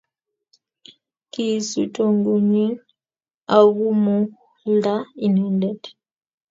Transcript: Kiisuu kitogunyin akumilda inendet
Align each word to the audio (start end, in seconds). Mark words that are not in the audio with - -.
Kiisuu 1.31 1.87
kitogunyin 1.93 2.73
akumilda 3.57 4.93
inendet 5.25 5.81